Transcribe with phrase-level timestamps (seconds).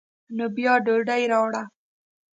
[0.37, 1.63] نو بیا ډوډۍ راوړه.